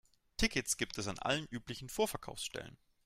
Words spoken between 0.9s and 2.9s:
es an allen üblichen Vorverkaufsstellen.